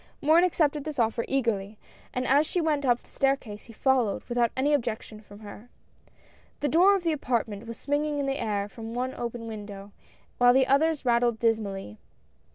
[0.19, 1.77] Morin accepted this offer eagerly,
[2.11, 5.69] and as she went up the staircase, he followed without any objection from her.
[6.59, 9.91] The door of" the apartment" was swinging in the air from one open window,
[10.39, 11.99] while the others rattled dismally.